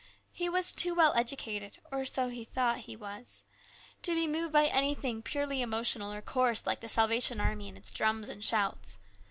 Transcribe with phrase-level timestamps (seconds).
[0.31, 3.43] He was too well educated, or he thought he was,
[4.01, 7.91] to be moved by anything purely emotional or coarse like the Salvation Army and its
[7.91, 8.97] drums and shouts.